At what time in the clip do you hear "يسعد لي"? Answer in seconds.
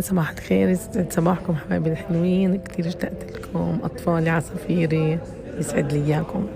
5.58-6.04